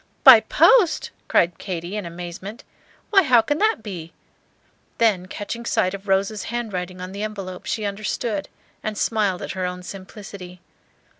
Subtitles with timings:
[0.23, 2.63] "By post!" cried Katy, in amazement;
[3.11, 4.13] "why, how can that be?"
[4.97, 8.49] Then catching sight of Rose's handwriting on the envelope, she understood,
[8.81, 10.59] and smiled at her own simplicity.